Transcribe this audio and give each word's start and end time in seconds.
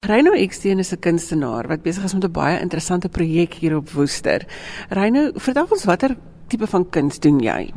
Reino 0.00 0.32
Eksteen 0.32 0.78
is 0.78 0.92
'n 0.92 0.98
kunstenaar 0.98 1.66
wat 1.68 1.82
besig 1.82 2.04
is 2.04 2.14
met 2.14 2.24
'n 2.24 2.32
baie 2.32 2.60
interessante 2.60 3.08
projek 3.08 3.54
hier 3.54 3.76
op 3.76 3.90
Woester. 3.90 4.46
Reino, 4.88 5.30
vertel 5.34 5.66
ons 5.70 5.84
watter 5.84 6.16
tipe 6.48 6.66
van 6.66 6.88
kuns 6.90 7.18
doen 7.18 7.38
jy? 7.38 7.72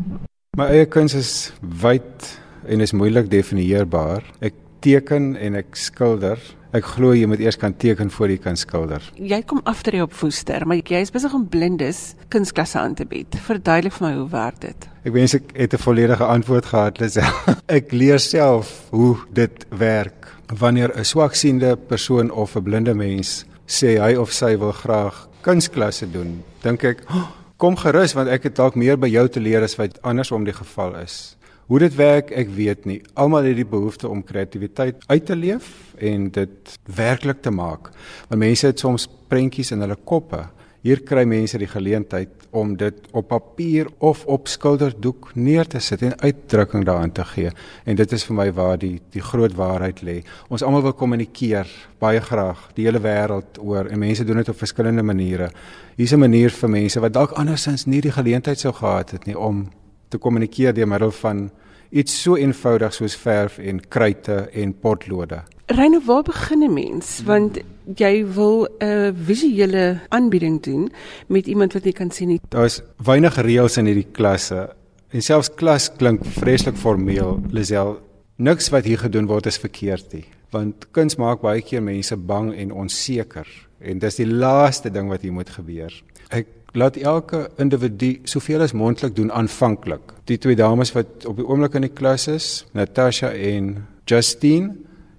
My 0.58 0.66
eie 0.66 0.86
kuns 0.86 1.14
is 1.14 1.54
wyd 1.60 2.40
en 2.66 2.80
is 2.80 2.92
moeilik 2.92 3.30
definieerbaar. 3.30 4.24
Ek 4.40 4.54
teken 4.80 5.36
en 5.36 5.56
ek 5.56 5.76
skilder. 5.76 6.40
Ek 6.72 6.86
glo 6.86 7.14
jy 7.14 7.26
moet 7.26 7.40
eers 7.40 7.58
kan 7.58 7.76
teken 7.78 8.10
voor 8.10 8.30
jy 8.30 8.38
kan 8.38 8.56
skilder. 8.56 9.12
Jy 9.16 9.42
kom 9.42 9.60
aftree 9.64 10.02
op 10.02 10.14
Woester, 10.14 10.66
maar 10.66 10.78
jy 10.78 11.02
is 11.02 11.12
besig 11.12 11.34
om 11.34 11.48
blindes 11.48 12.16
kunsklasse 12.30 12.80
aan 12.80 12.96
te 12.96 13.06
bied. 13.06 13.36
Verduidelik 13.36 13.94
vir 13.94 14.08
my 14.08 14.16
hoe 14.16 14.30
werk 14.30 14.62
dit? 14.62 14.90
Ek 15.04 15.14
wens 15.14 15.34
ek 15.34 15.52
het 15.56 15.74
'n 15.74 15.78
volledige 15.78 16.24
antwoord 16.24 16.66
gehad, 16.66 17.00
Lisel. 17.00 17.24
ek 17.68 17.92
leer 17.92 18.20
self 18.20 18.88
hoe 18.92 19.18
dit 19.34 19.66
werk 19.70 20.34
wanneer 20.60 20.92
'n 20.98 21.06
swaksiende 21.06 21.78
persoon 21.78 22.32
of 22.32 22.56
'n 22.56 22.64
blinde 22.64 22.94
mens 22.94 23.46
sê 23.66 24.00
hy 24.00 24.16
of 24.16 24.32
sy 24.32 24.58
wil 24.58 24.72
graag 24.72 25.28
kunsklasse 25.42 26.12
doen, 26.12 26.44
dink 26.62 26.84
ek, 26.84 27.04
oh, 27.10 27.30
kom 27.58 27.76
gerus 27.76 28.14
want 28.14 28.30
ek 28.30 28.44
het 28.44 28.56
dalk 28.56 28.76
meer 28.76 28.98
by 28.98 29.08
jou 29.08 29.28
te 29.28 29.40
leer 29.40 29.64
as 29.64 29.76
wat 29.76 30.02
andersom 30.02 30.44
die 30.44 30.54
geval 30.54 30.96
is. 30.96 31.38
Hoe 31.68 31.80
dit 31.80 31.96
werk, 31.96 32.32
ek 32.32 32.50
weet 32.50 32.86
nie. 32.86 33.02
Almal 33.14 33.44
het 33.44 33.56
die 33.56 33.66
behoefte 33.66 34.10
om 34.10 34.24
kreatiwiteit 34.24 35.04
uit 35.08 35.26
te 35.26 35.36
leef 35.36 35.96
en 35.98 36.30
dit 36.30 36.80
werklik 36.86 37.42
te 37.42 37.52
maak. 37.52 37.90
Want 38.28 38.42
mense 38.42 38.68
het 38.68 38.80
soms 38.80 39.08
prentjies 39.28 39.72
in 39.72 39.80
hulle 39.80 39.98
koppe 40.04 40.44
Hier 40.84 41.00
kry 41.08 41.22
mense 41.24 41.56
die 41.56 41.68
geleentheid 41.72 42.42
om 42.52 42.74
dit 42.76 42.98
op 43.16 43.30
papier 43.32 43.88
of 44.04 44.26
op 44.28 44.50
skilderdoek 44.52 45.30
neer 45.40 45.70
te 45.72 45.80
sit 45.80 46.02
en 46.04 46.18
uitdrukking 46.20 46.84
daaraan 46.84 47.14
te 47.16 47.24
gee. 47.30 47.54
En 47.88 47.96
dit 47.96 48.16
is 48.18 48.26
vir 48.28 48.36
my 48.36 48.50
waar 48.52 48.76
die 48.82 48.98
die 49.16 49.24
groot 49.24 49.56
waarheid 49.56 50.02
lê. 50.04 50.18
Ons 50.52 50.66
almal 50.68 50.84
wil 50.84 50.96
kommunikeer 51.00 51.72
baie 52.04 52.20
graag 52.20 52.66
die 52.76 52.90
hele 52.90 53.00
wêreld 53.00 53.62
oor 53.64 53.88
en 53.88 54.04
mense 54.04 54.28
doen 54.28 54.42
dit 54.44 54.52
op 54.52 54.60
verskillende 54.60 55.08
maniere. 55.08 55.50
Hier's 55.96 56.12
'n 56.12 56.20
manier 56.20 56.52
vir 56.52 56.70
mense 56.70 57.00
wat 57.00 57.14
dalk 57.14 57.32
andersins 57.32 57.86
nie 57.86 58.02
die 58.02 58.12
geleentheid 58.12 58.60
sou 58.60 58.74
gehad 58.74 59.12
het 59.12 59.26
nie 59.26 59.40
om 59.40 59.70
te 60.10 60.18
kommunikeer 60.18 60.74
deur 60.74 60.88
middel 60.88 61.12
van 61.12 61.50
iets 61.92 62.22
so 62.22 62.36
eenvoudig 62.36 62.94
soos 62.94 63.16
verf 63.16 63.58
en 63.58 63.80
kruite 63.88 64.50
en 64.54 64.74
potlode. 64.74 65.44
Reine, 65.66 66.02
waar 66.06 66.24
begin 66.24 66.64
'n 66.64 66.74
mens? 66.74 67.22
Want 67.26 67.60
jy 67.96 68.26
wil 68.34 68.68
'n 68.80 69.16
visuele 69.26 70.00
aanbieding 70.10 70.62
doen 70.62 70.92
met 71.28 71.48
iemand 71.48 71.74
wat 71.74 71.84
jy 71.84 71.92
kan 71.92 72.12
sien 72.12 72.28
nie. 72.28 72.40
Daar's 72.50 72.82
weinig 72.98 73.36
reëls 73.36 73.78
in 73.78 73.86
hierdie 73.86 74.12
klasse. 74.12 74.70
En 75.10 75.22
selfs 75.22 75.54
klas 75.56 75.90
klink 75.96 76.26
vreeslik 76.26 76.76
formeel. 76.76 77.40
Lisel, 77.50 78.00
niks 78.36 78.70
wat 78.70 78.84
hier 78.84 78.98
gedoen 78.98 79.26
word 79.26 79.46
is 79.46 79.58
verkeerd 79.58 80.14
nie, 80.14 80.26
want 80.50 80.92
kuns 80.92 81.16
maak 81.16 81.42
baie 81.42 81.62
keer 81.62 81.84
mense 81.84 82.18
bang 82.18 82.54
en 82.56 82.72
onseker 82.72 83.48
en 83.80 84.00
dis 84.00 84.16
die 84.16 84.28
laaste 84.28 84.92
ding 84.92 85.10
wat 85.10 85.22
hier 85.22 85.34
moet 85.34 85.50
gebeur. 85.50 86.04
Ek 86.30 86.48
laat 86.72 86.98
elke 86.98 87.50
individu 87.58 88.20
soveel 88.24 88.62
as 88.62 88.74
moontlik 88.74 89.16
doen 89.16 89.32
aanvanklik. 89.32 90.14
Die 90.26 90.38
twee 90.38 90.56
dames 90.56 90.92
wat 90.92 91.26
op 91.26 91.36
die 91.36 91.48
oomblik 91.48 91.74
in 91.74 91.82
die 91.82 91.94
klas 91.94 92.28
is, 92.28 92.66
Natasha 92.74 93.32
en 93.32 93.88
Justine 94.06 94.76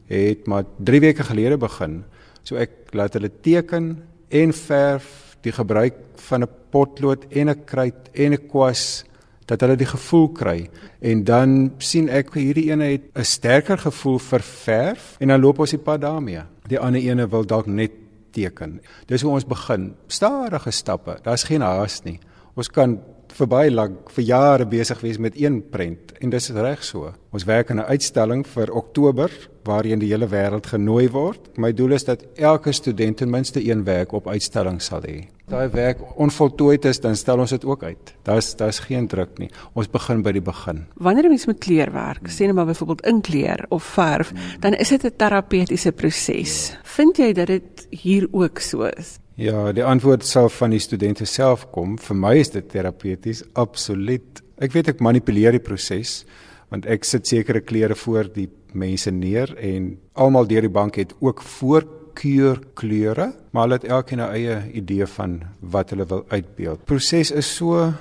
het 0.07 0.47
maar 0.47 0.65
3 0.79 1.01
weke 1.01 1.25
gelede 1.25 1.57
begin. 1.57 2.05
So 2.43 2.57
ek 2.57 2.93
laat 2.93 3.15
hulle 3.17 3.31
teken 3.31 4.03
en 4.29 4.53
verf 4.53 5.37
die 5.45 5.53
gebruik 5.53 5.95
van 6.29 6.43
'n 6.43 6.49
potlood 6.71 7.25
en 7.31 7.49
'n 7.49 7.65
kruit 7.65 8.11
en 8.13 8.33
'n 8.33 8.47
kwas 8.49 9.05
dat 9.47 9.61
hulle 9.61 9.77
die 9.77 9.87
gevoel 9.87 10.29
kry 10.29 10.71
en 11.01 11.25
dan 11.25 11.73
sien 11.79 12.09
ek 12.09 12.35
hierdie 12.35 12.71
ene 12.71 12.85
het 12.85 13.03
'n 13.15 13.25
sterker 13.25 13.79
gevoel 13.79 14.19
vir 14.19 14.41
verf 14.41 15.17
en 15.21 15.29
dan 15.29 15.41
loop 15.41 15.59
ons 15.59 15.71
die 15.71 15.79
pad 15.79 16.01
daarmee. 16.01 16.43
Die 16.69 16.79
ander 16.79 17.01
ene 17.01 17.29
wil 17.29 17.45
dalk 17.45 17.67
net 17.67 17.93
teken. 18.33 18.81
Dis 19.07 19.23
hoe 19.23 19.33
ons 19.33 19.47
begin. 19.47 19.95
Stadige 20.07 20.71
stappe. 20.71 21.19
Daar's 21.23 21.45
geen 21.45 21.61
haas 21.61 22.03
nie. 22.05 22.19
Ons 22.55 22.69
kan 22.69 23.01
vir 23.35 23.47
baie 23.47 23.71
lank 23.71 24.11
vir 24.15 24.25
jare 24.25 24.67
besig 24.67 25.01
wees 25.01 25.19
met 25.19 25.37
een 25.37 25.63
prent 25.71 26.13
en 26.21 26.31
dis 26.31 26.51
reg 26.51 26.85
so. 26.85 27.13
Ons 27.33 27.45
werk 27.45 27.71
aan 27.71 27.81
'n 27.81 27.91
uitstalling 27.91 28.47
vir 28.47 28.73
Oktober 28.73 29.31
waarheen 29.67 29.99
die 29.99 30.11
hele 30.13 30.29
wêreld 30.29 30.67
genooi 30.67 31.09
word. 31.11 31.51
My 31.57 31.73
doel 31.73 31.97
is 31.97 32.05
dat 32.05 32.25
elke 32.37 32.73
student 32.73 33.17
ten 33.17 33.31
minste 33.31 33.63
een 33.65 33.85
werk 33.85 34.13
op 34.13 34.29
uitstalling 34.29 34.81
sal 34.83 35.03
hê. 35.03 35.25
Daai 35.49 35.69
werk 35.69 36.01
onvoltooid 36.17 36.87
is, 36.89 37.01
dan 37.05 37.17
stel 37.17 37.39
ons 37.39 37.53
dit 37.53 37.65
ook 37.69 37.83
uit. 37.83 38.15
Daar's 38.25 38.55
daar's 38.57 38.79
geen 38.87 39.07
druk 39.07 39.39
nie. 39.39 39.51
Ons 39.77 39.91
begin 39.93 40.23
by 40.25 40.33
die 40.33 40.45
begin. 40.45 40.87
Wanneer 40.97 41.25
'n 41.25 41.29
mens 41.29 41.47
met 41.47 41.59
kleur 41.59 41.93
werk, 41.93 42.29
sê 42.29 42.47
net 42.47 42.55
maar 42.55 42.67
byvoorbeeld 42.67 43.07
inkleer 43.07 43.67
of 43.69 43.83
verf, 43.83 44.33
dan 44.61 44.73
is 44.75 44.89
dit 44.89 45.05
'n 45.05 45.17
terapeutiese 45.17 45.93
proses. 45.93 46.77
Vind 46.83 47.17
jy 47.17 47.33
dat 47.33 47.47
dit 47.47 47.87
hier 47.91 48.29
ook 48.31 48.59
so 48.59 48.83
is? 48.83 49.19
Ja, 49.35 49.73
die 49.73 49.85
antwoord 49.85 50.25
sal 50.25 50.49
van 50.49 50.71
die 50.71 50.79
studente 50.79 51.25
self 51.25 51.71
kom. 51.71 51.99
Vir 51.99 52.17
my 52.17 52.37
is 52.39 52.51
dit 52.51 52.69
terapeuties, 52.71 53.43
absoluut. 53.53 54.43
Ek 54.59 54.73
weet 54.73 54.89
ek 54.89 55.01
manipuleer 55.01 55.51
die 55.51 55.61
proses 55.61 56.25
want 56.71 56.87
ek 56.87 57.05
sit 57.05 57.27
sekere 57.27 57.61
kleure 57.61 57.95
voor 57.95 58.31
die 58.33 58.49
mense 58.73 59.11
neer 59.11 59.55
en 59.59 59.95
almal 60.13 60.49
deur 60.51 60.67
die 60.67 60.73
bank 60.73 60.97
het 60.97 61.15
ook 61.21 61.43
voorkeur 61.43 62.61
kleure, 62.75 63.33
maar 63.51 63.69
hulle 63.69 63.79
het 63.81 63.85
elkeen 63.85 64.21
'n 64.21 64.35
eie 64.35 64.73
idee 64.73 65.07
van 65.07 65.43
wat 65.61 65.91
hulle 65.91 66.07
wil 66.07 66.25
uitbeeld. 66.29 66.85
Proses 66.85 67.31
is 67.31 67.55
so 67.57 67.93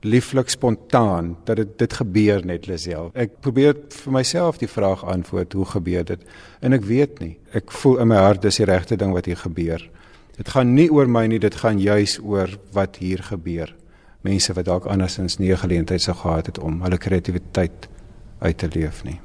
lieflik 0.00 0.48
spontaan 0.48 1.36
dat 1.44 1.56
dit 1.56 1.78
dit 1.78 1.92
gebeur 1.92 2.44
net 2.46 2.66
Lisel. 2.66 3.10
Ek 3.14 3.40
probeer 3.40 3.76
vir 3.88 4.12
myself 4.12 4.58
die 4.58 4.68
vraag 4.68 5.04
antwoord, 5.04 5.52
hoe 5.52 5.64
gebeur 5.64 6.04
dit? 6.04 6.22
En 6.60 6.72
ek 6.72 6.84
weet 6.84 7.20
nie. 7.20 7.38
Ek 7.52 7.70
voel 7.70 8.00
in 8.00 8.08
my 8.08 8.16
hart 8.16 8.42
dis 8.42 8.56
die 8.56 8.68
regte 8.68 8.96
ding 8.96 9.12
wat 9.12 9.26
hier 9.26 9.36
gebeur. 9.36 9.90
Dit 10.36 10.48
gaan 10.48 10.74
nie 10.74 10.88
oor 10.90 11.08
my 11.08 11.26
nie, 11.26 11.38
dit 11.38 11.54
gaan 11.54 11.80
juis 11.80 12.18
oor 12.22 12.48
wat 12.72 12.96
hier 12.96 13.22
gebeur. 13.22 13.74
Mense 14.24 14.54
wat 14.56 14.64
dalk 14.64 14.86
andersins 14.86 15.38
nie 15.38 15.56
geleentheid 15.56 16.00
sou 16.00 16.14
gehad 16.16 16.46
het 16.46 16.58
om 16.58 16.80
hulle 16.82 16.98
kreatiwiteit 16.98 17.88
uit 18.40 18.58
te 18.58 18.68
leef 18.74 19.04
nie. 19.04 19.20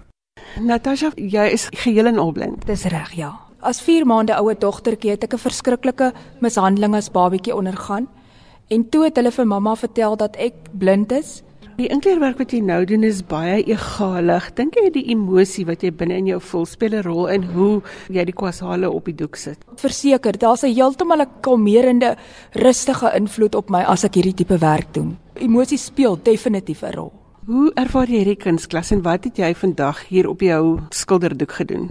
Natasha, 0.59 1.11
jy 1.15 1.49
is 1.51 1.67
geheel 1.71 2.05
en 2.05 2.19
al 2.19 2.31
blind. 2.31 2.65
Dis 2.65 2.85
reg, 2.91 3.11
ja. 3.15 3.33
As 3.59 3.81
4 3.81 4.05
maande 4.05 4.35
oue 4.37 4.55
dogtertjie 4.55 5.11
het 5.11 5.23
ek 5.23 5.33
'n 5.33 5.45
verskriklike 5.47 6.13
mishandeling 6.39 6.95
as 6.95 7.11
babatjie 7.11 7.55
ondergaan. 7.55 8.07
En 8.69 8.89
toe 8.89 9.03
het 9.03 9.15
hulle 9.15 9.31
vir 9.31 9.45
mamma 9.45 9.75
vertel 9.75 10.15
dat 10.15 10.35
ek 10.35 10.53
blind 10.73 11.11
is 11.11 11.43
Die 11.75 11.89
inkleerwerk 11.91 12.37
wat 12.39 12.53
jy 12.55 12.61
nou 12.63 12.77
doen 12.87 13.03
is 13.03 13.17
baie 13.27 13.57
egalig. 13.67 14.45
Dink 14.55 14.77
jy 14.79 14.85
die 14.95 15.01
emosie 15.11 15.65
wat 15.67 15.81
jy 15.83 15.89
binne 15.91 16.15
in 16.21 16.29
jou 16.29 16.37
voel 16.39 16.63
speel 16.71 16.95
'n 16.95 17.03
rol 17.03 17.27
in 17.27 17.43
hoe 17.51 17.81
jy 18.07 18.23
die 18.23 18.35
kwasale 18.41 18.87
op 18.87 19.05
die 19.05 19.15
doek 19.15 19.35
sit? 19.35 19.59
Verseker, 19.75 20.39
daar's 20.39 20.63
'n 20.63 20.71
heeltemal 20.71 21.21
'n 21.21 21.41
kalmerende, 21.41 22.15
rustige 22.53 23.11
invloed 23.15 23.55
op 23.55 23.69
my 23.69 23.83
as 23.83 24.05
ek 24.05 24.15
hierdie 24.15 24.33
tipe 24.33 24.57
werk 24.57 24.93
doen. 24.93 25.17
Emosie 25.35 25.77
speel 25.77 26.17
definitief 26.23 26.81
'n 26.81 26.95
rol. 26.95 27.11
Hoe 27.45 27.67
ervaar 27.77 28.09
jy 28.09 28.23
hierdie 28.23 28.39
kunsklas 28.41 28.89
en 28.89 29.03
wat 29.05 29.27
het 29.27 29.37
jy 29.37 29.51
vandag 29.53 29.99
hier 30.09 30.25
op 30.25 30.41
jou 30.41 30.79
skilderdoek 30.89 31.51
gedoen? 31.59 31.83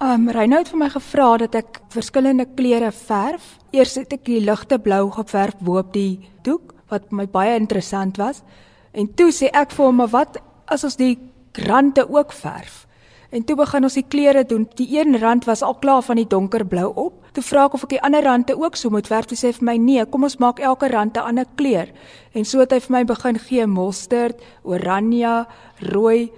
Um 0.00 0.30
Reinout 0.32 0.62
het 0.62 0.70
vir 0.72 0.80
my 0.80 0.88
gevra 0.94 1.26
dat 1.42 1.58
ek 1.60 1.80
verskillende 1.92 2.46
kleure 2.56 2.88
verf. 2.88 3.50
Eers 3.76 3.98
het 4.00 4.14
ek 4.16 4.22
die 4.24 4.38
ligte 4.40 4.78
blou 4.80 5.10
geverf 5.12 5.58
bo 5.60 5.76
op 5.82 5.90
die 5.92 6.24
doek 6.48 6.72
wat 6.88 7.12
my 7.12 7.26
baie 7.28 7.58
interessant 7.60 8.16
was. 8.16 8.40
En 8.96 9.10
toe 9.12 9.28
sê 9.28 9.52
ek 9.52 9.76
vir 9.76 9.84
hom, 9.84 9.96
"Maar 9.96 10.08
wat 10.08 10.40
as 10.72 10.84
ons 10.84 10.96
die 10.96 11.18
rande 11.52 12.08
ook 12.08 12.32
verf?" 12.32 12.86
En 13.30 13.44
toe 13.44 13.56
begin 13.56 13.82
ons 13.82 13.94
die 13.94 14.08
kleure 14.08 14.44
doen. 14.44 14.68
Die 14.74 14.98
een 14.98 15.18
rand 15.18 15.44
was 15.44 15.62
al 15.62 15.74
klaar 15.74 16.02
van 16.02 16.16
die 16.16 16.26
donkerblou 16.26 16.92
op. 16.94 17.23
Toe 17.34 17.42
vra 17.42 17.64
ek 17.66 17.74
of 17.74 17.82
ek 17.82 17.96
die 17.96 18.02
ander 18.06 18.22
rande 18.22 18.54
ook 18.54 18.76
so 18.78 18.90
moet 18.94 19.08
verf. 19.10 19.26
Toe 19.26 19.38
sê 19.38 19.50
hy 19.50 19.52
vir 19.58 19.64
my, 19.66 19.76
"Nee, 19.76 20.06
kom 20.06 20.22
ons 20.22 20.38
maak 20.38 20.60
elke 20.60 20.88
rand 20.88 21.16
'n 21.16 21.20
ander 21.20 21.46
kleur." 21.56 21.88
En 22.34 22.44
so 22.44 22.60
het 22.60 22.70
hy 22.70 22.80
vir 22.80 22.92
my 22.92 23.04
begin 23.04 23.38
gee 23.38 23.66
mosterd, 23.66 24.40
oranje, 24.62 25.46
rooi 25.80 26.30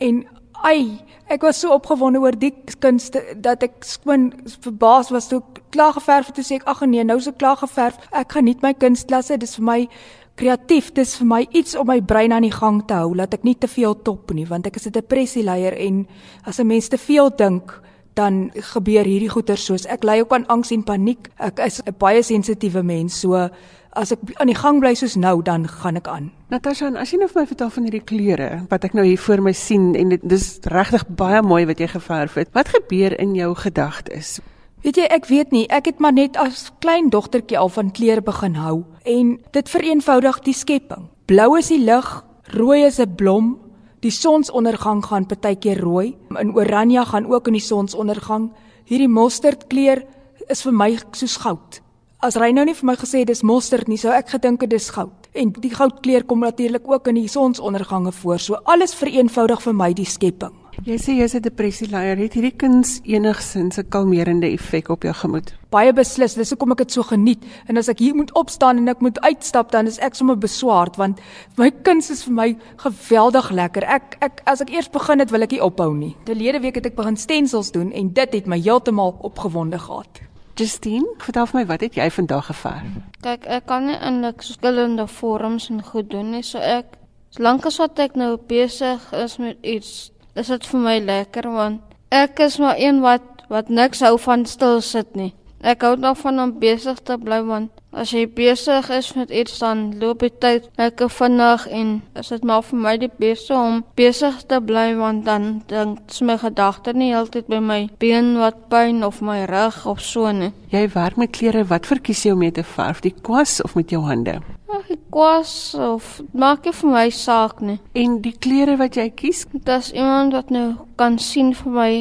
en 0.00 0.26
ai, 0.62 1.00
ek 1.28 1.42
was 1.42 1.60
so 1.60 1.72
opgewonde 1.74 2.20
oor 2.20 2.38
die 2.38 2.54
kunste 2.78 3.22
dat 3.40 3.62
ek 3.62 3.72
skoon 3.84 4.32
verbaas 4.60 5.10
was 5.10 5.28
toe 5.28 5.42
klaar 5.70 5.92
geverf 5.92 6.26
het. 6.26 6.34
Toe 6.34 6.44
sê 6.44 6.54
ek, 6.54 6.64
"Ag 6.66 6.80
nee, 6.86 7.04
nou 7.04 7.16
is 7.16 7.26
ek 7.26 7.38
klaar 7.38 7.56
geverf. 7.56 7.96
Ek 8.12 8.42
nie 8.42 8.56
my 8.62 8.74
kunstklasse, 8.74 9.38
dis 9.38 9.56
vir 9.56 9.64
my 9.64 9.88
kreatief. 10.34 10.92
Dis 10.96 11.16
vir 11.16 11.26
my 11.26 11.40
iets 11.52 11.76
om 11.78 11.86
my 11.86 12.00
brein 12.00 12.32
aan 12.32 12.46
die 12.46 12.54
gang 12.54 12.82
te 12.88 12.94
hou, 12.94 13.14
laat 13.16 13.34
ek 13.34 13.44
nie 13.44 13.56
te 13.58 13.68
veel 13.70 13.94
top 14.02 14.32
nie, 14.36 14.46
want 14.48 14.66
ek 14.66 14.76
is 14.76 14.86
'n 14.86 14.92
depressieleier 14.92 15.76
en 15.78 16.06
as 16.46 16.58
'n 16.58 16.66
mens 16.66 16.88
te 16.88 16.98
veel 16.98 17.30
dink, 17.30 17.80
dan 18.14 18.50
gebeur 18.54 19.04
hierdie 19.04 19.30
goeie 19.32 19.56
soos 19.56 19.86
ek 19.86 20.04
ly 20.04 20.20
ook 20.20 20.32
aan 20.32 20.46
angs 20.52 20.72
en 20.74 20.84
paniek. 20.84 21.30
Ek 21.38 21.58
is 21.58 21.80
'n 21.80 21.94
baie 21.98 22.22
sensitiewe 22.22 22.82
mens, 22.82 23.20
so 23.20 23.48
as 23.92 24.12
ek 24.12 24.18
aan 24.40 24.46
die 24.46 24.56
gang 24.56 24.80
bly 24.80 24.94
soos 24.94 25.16
nou, 25.16 25.42
dan 25.42 25.66
gaan 25.68 25.96
ek 25.96 26.08
aan. 26.08 26.30
Natasha, 26.52 26.90
as 26.96 27.12
jy 27.12 27.18
nou 27.18 27.28
vir 27.28 27.42
my 27.42 27.46
vertel 27.46 27.70
van 27.70 27.84
hierdie 27.84 28.04
kleure 28.04 28.66
wat 28.70 28.84
ek 28.84 28.94
nou 28.94 29.04
hier 29.04 29.18
voor 29.18 29.42
my 29.42 29.52
sien 29.52 29.94
en 29.94 30.08
dit 30.08 30.20
dis 30.22 30.58
regtig 30.72 31.04
baie 31.08 31.42
mooi 31.42 31.66
wat 31.66 31.78
jy 31.78 31.88
geverf 31.92 32.34
het. 32.34 32.48
Wat 32.52 32.68
gebeur 32.68 33.18
in 33.20 33.34
jou 33.34 33.54
gedagtes? 33.54 34.40
Weet 34.82 34.96
jy, 34.96 35.04
ek 35.14 35.28
weet 35.30 35.52
nie, 35.54 35.66
ek 35.70 35.86
het 35.86 36.00
maar 36.02 36.12
net 36.12 36.36
as 36.36 36.72
klein 36.82 37.10
dogtertjie 37.10 37.58
al 37.58 37.68
van 37.68 37.92
kleure 37.94 38.22
begin 38.22 38.56
hou 38.58 38.82
en 39.04 39.36
dit 39.54 39.68
vereenvoudig 39.68 40.40
die 40.42 40.56
skepping. 40.56 41.06
Blou 41.30 41.58
is 41.58 41.68
die 41.68 41.78
lig, 41.78 42.24
rooi 42.56 42.82
is 42.86 42.98
'n 42.98 43.14
blom, 43.14 43.58
die 44.02 44.10
sonsondergang 44.10 45.02
gaan 45.06 45.26
partykeer 45.30 45.80
rooi, 45.80 46.16
in 46.40 46.54
oranje 46.56 47.04
gaan 47.06 47.26
ook 47.30 47.46
in 47.46 47.58
die 47.58 47.64
sonsondergang. 47.64 48.50
hierdie 48.84 49.08
mosterdkleur 49.08 50.02
is 50.50 50.62
vir 50.62 50.72
my 50.72 50.98
soos 51.12 51.36
goud. 51.36 51.80
As 52.22 52.34
hy 52.34 52.50
nou 52.52 52.64
nie 52.64 52.74
vir 52.74 52.86
my 52.86 52.96
gesê 52.98 53.22
het 53.22 53.30
dis 53.30 53.42
mosterd 53.42 53.88
nie, 53.88 53.96
sou 53.96 54.12
ek 54.12 54.34
gedink 54.34 54.60
dit 54.60 54.72
is 54.72 54.90
goud. 54.90 55.28
En 55.34 55.52
die 55.52 55.70
goudkleur 55.70 56.24
kom 56.24 56.40
natuurlik 56.40 56.82
ook 56.86 57.08
in 57.08 57.14
die 57.14 57.28
sonsondergange 57.28 58.12
voor. 58.12 58.38
So 58.38 58.58
alles 58.64 58.94
vereenvoudig 58.94 59.62
vir 59.62 59.74
my 59.74 59.92
die 59.94 60.06
skepping. 60.06 60.61
Jy 60.82 60.96
sê 60.98 61.12
jy's 61.14 61.34
'n 61.36 61.42
depressieleier. 61.42 62.16
Het 62.16 62.32
hierdie 62.32 62.56
kuns 62.56 63.00
enigsins 63.04 63.78
'n 63.78 63.88
kalmerende 63.88 64.50
effek 64.50 64.88
op 64.88 65.02
jou 65.02 65.12
gemoed? 65.14 65.54
Baie 65.70 65.92
beslis. 65.92 66.34
Dis 66.34 66.50
hoekom 66.50 66.72
ek 66.72 66.78
dit 66.78 66.92
so 66.92 67.02
geniet. 67.02 67.44
En 67.68 67.76
as 67.76 67.88
ek 67.88 67.98
hier 67.98 68.14
moet 68.14 68.32
opstaan 68.34 68.78
en 68.78 68.88
ek 68.88 69.00
moet 69.00 69.20
uitstap, 69.20 69.70
dan 69.70 69.86
is 69.86 69.98
ek 69.98 70.14
sommer 70.14 70.36
beswaard 70.38 70.96
want 70.96 71.20
my 71.56 71.70
kuns 71.70 72.10
is 72.10 72.24
vir 72.24 72.32
my 72.32 72.56
geweldig 72.76 73.50
lekker. 73.50 73.84
Ek 73.84 74.16
ek 74.20 74.42
as 74.44 74.60
ek 74.60 74.70
eers 74.70 74.88
begin 74.88 75.18
het, 75.18 75.30
wil 75.30 75.42
ek 75.42 75.50
nie 75.50 75.62
ophou 75.62 75.94
nie. 75.94 76.16
Verlede 76.24 76.60
week 76.60 76.74
het 76.74 76.86
ek 76.86 76.96
begin 76.96 77.16
stensels 77.16 77.70
doen 77.70 77.92
en 77.92 78.12
dit 78.12 78.32
het 78.32 78.46
my 78.46 78.60
heeltemal 78.60 79.18
opgewonde 79.20 79.78
gehad. 79.78 80.20
Justine, 80.56 81.06
vertel 81.18 81.46
vir 81.46 81.60
my 81.60 81.66
wat 81.66 81.80
het 81.80 81.94
jy 81.94 82.10
vandag 82.10 82.46
geverf? 82.46 82.88
Kyk, 83.20 83.46
ek 83.46 83.66
kan 83.66 83.86
nie 83.86 83.96
eintlik 83.96 84.42
verskillende 84.42 85.06
vorms 85.06 85.70
en 85.70 85.82
goed 85.82 86.10
doen 86.10 86.30
nie, 86.30 86.42
so 86.42 86.58
ek 86.58 86.86
solank 87.30 87.66
as 87.66 87.78
wat 87.78 87.98
ek 87.98 88.16
nou 88.16 88.36
besig 88.36 89.12
is 89.12 89.38
met 89.38 89.56
iets 89.62 90.10
is 90.34 90.48
dit 90.48 90.66
vir 90.66 90.80
my 90.80 90.98
lekker 91.04 91.48
want 91.52 91.96
ek 92.12 92.40
is 92.46 92.58
maar 92.62 92.78
een 92.80 93.00
wat 93.04 93.22
wat 93.52 93.68
niks 93.68 94.00
hou 94.00 94.16
van 94.18 94.46
stil 94.48 94.80
sit 94.80 95.16
nie. 95.16 95.32
Ek 95.62 95.84
hou 95.86 95.94
daarvan 95.94 96.40
om 96.42 96.52
besig 96.58 96.98
te 97.06 97.14
bly 97.22 97.38
want 97.46 97.70
as 97.94 98.10
jy 98.10 98.24
besig 98.26 98.88
is 98.90 99.12
met 99.14 99.30
iets 99.30 99.60
dan 99.60 99.82
loop 100.00 100.24
die 100.24 100.32
tyd 100.42 100.64
lekker 100.80 101.10
vinnig 101.12 101.66
en 101.70 101.92
is 102.18 102.32
dit 102.32 102.46
maar 102.48 102.64
vir 102.66 102.80
my 102.82 102.94
die 102.98 103.10
beste 103.20 103.54
om 103.54 103.82
besig 103.98 104.40
te 104.50 104.58
bly 104.58 104.88
want 104.98 105.24
dan 105.28 105.62
dink 105.70 106.16
my 106.26 106.38
gedagte 106.40 106.96
nie 106.96 107.12
heeltyd 107.12 107.46
by 107.52 107.60
my 107.62 107.78
been 108.02 108.34
wat 108.40 108.66
pyn 108.72 109.04
of 109.06 109.20
my 109.22 109.44
rug 109.46 109.84
of 109.86 110.02
so 110.02 110.32
nie. 110.32 110.50
Jy 110.72 110.88
werk 110.96 111.20
met 111.20 111.30
klere, 111.36 111.62
wat 111.70 111.86
verkies 111.86 112.24
jy 112.26 112.34
om 112.34 112.42
mee 112.42 112.50
te 112.50 112.64
verf? 112.66 113.02
Die 113.04 113.14
kwas 113.14 113.60
of 113.62 113.76
met 113.78 113.92
jou 113.94 114.02
hande? 114.08 114.40
Ag, 114.72 114.88
ek 114.90 115.02
kwas 115.14 115.54
of 115.78 116.18
maak 116.32 116.66
nie 116.66 116.74
vir 116.74 116.90
my 116.90 117.08
saak 117.14 117.60
nie. 117.62 117.78
En 117.94 118.18
die 118.24 118.34
klere 118.34 118.78
wat 118.80 118.96
jy 118.98 119.10
kies, 119.14 119.44
Dis 119.52 119.92
iemand 119.92 120.34
wat 120.34 120.50
nou 120.50 120.72
kan 120.98 121.20
sien 121.22 121.52
vir 121.54 121.76
my 121.76 121.92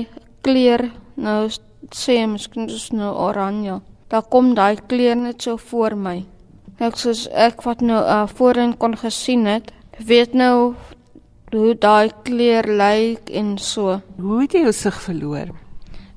kleur 0.42 0.90
nou 1.22 1.50
sê 1.96 2.26
miskien 2.28 2.68
dis 2.68 2.92
nou 2.92 3.14
oranje. 3.16 3.80
Daar 4.10 4.24
kom 4.24 4.54
daai 4.56 4.76
kleur 4.88 5.16
net 5.16 5.42
so 5.42 5.58
voor 5.58 5.96
my. 5.96 6.26
Ek 6.80 6.98
soos 6.98 7.28
ek 7.32 7.62
wat 7.64 7.82
nou 7.82 8.02
uh, 8.02 8.28
voorheen 8.28 8.78
kon 8.78 8.98
gesien 8.98 9.46
het, 9.46 9.72
weet 10.00 10.34
nou 10.34 10.74
hoe 11.52 11.74
daai 11.76 12.12
kleur 12.24 12.66
lyk 12.68 13.30
en 13.30 13.58
so 13.58 14.00
hoe 14.18 14.42
het 14.42 14.56
jy 14.56 14.64
jou 14.66 14.74
sig 14.74 15.02
verloor? 15.02 15.52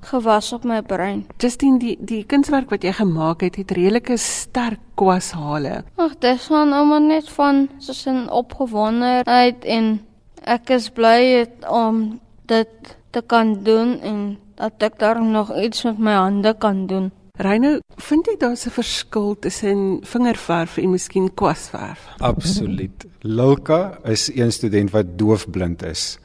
gewas 0.04 0.52
op 0.52 0.64
my 0.64 0.82
brein. 0.82 1.24
Justine, 1.40 1.78
die 1.80 1.94
die 2.00 2.22
kunswerk 2.28 2.70
wat 2.72 2.84
jy 2.84 2.92
gemaak 2.96 3.44
het, 3.44 3.56
het 3.60 3.72
redelike 3.74 4.16
sterk 4.20 4.82
kwashale. 4.98 5.82
Ag, 6.00 6.18
dis 6.22 6.48
van 6.52 6.74
ouma 6.76 7.00
net 7.02 7.28
van 7.36 7.68
soos 7.78 8.04
'n 8.06 8.28
opgewondenheid 8.28 9.64
en 9.64 10.00
ek 10.44 10.70
is 10.70 10.90
bly 10.90 11.20
het 11.40 11.68
om 11.68 12.20
dit 12.46 12.96
te 13.10 13.22
kan 13.22 13.62
doen 13.64 14.00
en 14.00 14.38
dat 14.54 14.82
ek 14.82 14.98
daar 14.98 15.20
nog 15.22 15.52
iets 15.56 15.84
met 15.84 15.98
my 15.98 16.14
hande 16.14 16.54
kan 16.58 16.86
doen. 16.86 17.12
Reino, 17.34 17.78
vind 17.98 18.26
jy 18.26 18.36
daar's 18.38 18.66
'n 18.66 18.70
verskil 18.70 19.36
tussen 19.38 19.98
vingerverf 20.06 20.76
en 20.76 20.90
miskien 20.90 21.34
kwasverf? 21.34 22.06
Absoluut. 22.18 23.06
Lilka 23.20 23.98
is 24.04 24.30
een 24.34 24.52
student 24.52 24.90
wat 24.90 25.18
doofblind 25.18 25.82
is. 25.82 26.18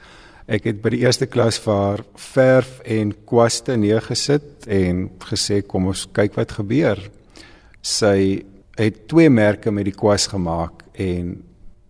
Ek 0.46 0.64
het 0.64 0.82
by 0.82 0.90
die 0.90 1.00
eerste 1.00 1.26
klas 1.26 1.60
vir 1.60 1.74
haar 1.74 2.04
verf 2.16 2.80
en 2.80 3.14
kwaste 3.26 3.76
neergesit 3.76 4.68
en 4.68 5.10
gesê 5.20 5.66
kom 5.66 5.88
ons 5.88 6.08
kyk 6.12 6.36
wat 6.36 6.52
gebeur. 6.52 7.10
Sy 7.82 8.46
het 8.76 9.08
twee 9.08 9.30
merke 9.30 9.72
met 9.72 9.86
die 9.86 9.98
kwas 9.98 10.28
gemaak 10.28 10.84
en 10.94 11.44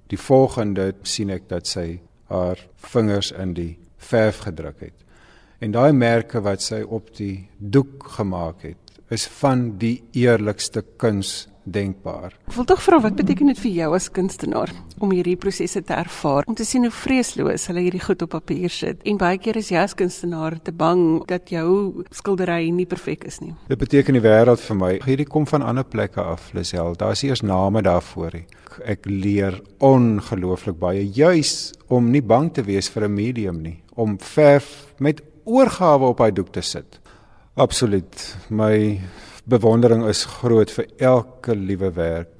die 0.07 0.17
volgende 0.17 0.93
sien 1.03 1.29
ek 1.29 1.49
dat 1.49 1.67
sy 1.67 1.99
haar 2.27 2.57
vingers 2.75 3.31
in 3.31 3.53
die 3.53 3.77
verf 3.97 4.39
gedruk 4.47 4.79
het. 4.79 5.08
En 5.59 5.73
daai 5.75 5.91
merke 5.91 6.39
wat 6.39 6.63
sy 6.63 6.77
op 6.87 7.09
die 7.17 7.49
doek 7.59 8.05
gemaak 8.15 8.61
het, 8.63 8.93
is 9.11 9.25
van 9.41 9.73
die 9.81 9.97
eerlikste 10.15 10.85
kuns 11.01 11.49
denkbaar. 11.67 12.31
Ek 12.47 12.55
wil 12.55 12.67
tog 12.69 12.79
vra 12.81 13.01
wat 13.03 13.17
beteken 13.17 13.51
dit 13.51 13.59
vir 13.59 13.73
jou 13.75 13.89
as 13.97 14.07
kunstenaar 14.15 14.71
om 15.03 15.11
hierdie 15.11 15.35
prosesse 15.39 15.81
te 15.83 15.97
ervaar, 15.97 16.47
om 16.47 16.55
te 16.55 16.63
sien 16.63 16.87
hoe 16.87 16.93
vreesloos 16.95 17.67
hulle 17.67 17.83
hierdie 17.83 18.01
goed 18.05 18.23
op 18.23 18.31
papier 18.37 18.71
sit. 18.71 19.03
En 19.03 19.19
baie 19.19 19.37
keer 19.41 19.59
is 19.59 19.73
jy 19.73 19.83
as 19.83 19.97
kunstenaar 19.99 20.55
te 20.63 20.71
bang 20.71 21.19
dat 21.27 21.51
jou 21.51 22.05
skildery 22.15 22.71
nie 22.71 22.87
perfek 22.89 23.27
is 23.27 23.41
nie. 23.43 23.51
Dit 23.67 23.83
beteken 23.83 24.15
die 24.15 24.23
wêreld 24.23 24.63
vir 24.63 24.79
my. 24.79 24.93
Hierdie 25.03 25.27
kom 25.27 25.47
van 25.49 25.67
ander 25.67 25.83
plekke 25.83 26.23
af, 26.23 26.53
Lisel. 26.55 26.95
Daar's 26.95 27.25
eers 27.27 27.43
name 27.43 27.83
daarvoor. 27.83 28.39
Ek, 28.87 29.03
leer 29.09 29.59
ongelooflik 29.83 30.79
baie 30.79 31.03
juis 31.03 31.73
om 31.91 32.07
nie 32.13 32.23
bang 32.23 32.47
te 32.55 32.63
wees 32.63 32.87
vir 32.87 33.09
'n 33.09 33.13
medium 33.13 33.61
nie, 33.61 33.81
om 33.99 34.17
verf 34.17 34.93
met 34.99 35.19
oorgawe 35.49 36.13
op 36.13 36.21
hy 36.21 36.29
doek 36.35 36.53
te 36.53 36.63
sit. 36.65 36.99
Absoluut. 37.59 38.25
My 38.53 38.99
bewondering 39.49 40.05
is 40.07 40.25
groot 40.39 40.71
vir 40.71 40.85
elke 41.11 41.55
liewe 41.57 41.89
werk 41.97 42.35